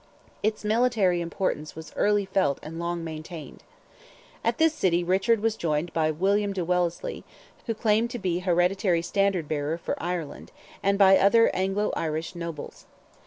[0.41, 3.61] Its military importance was early felt and long maintained.
[4.43, 7.23] At this city Richard was joined by Sir William de Wellesley,
[7.67, 10.51] who claimed to be hereditary standard bearer for Ireland,
[10.81, 12.87] and by other Anglo Irish nobles.